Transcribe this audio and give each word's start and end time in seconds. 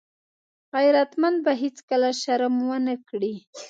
غیرتمند 0.75 1.37
به 1.45 1.51
هېڅکله 1.61 2.09
شرم 2.21 2.55
ونه 2.67 2.95
کړي 3.09 3.33